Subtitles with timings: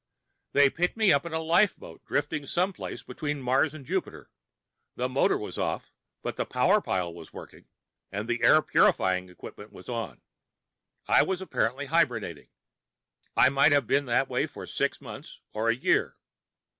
[0.53, 4.31] "They picked me up in a lifeboat, drifting some place between Mars and Jupiter.
[4.95, 5.91] The motor was off,
[6.23, 7.67] but the power pile was working,
[8.11, 10.21] and the air purifying equipment was on.
[11.05, 12.49] I was apparently hibernating.
[13.37, 16.17] I might have been that way for six months or a year."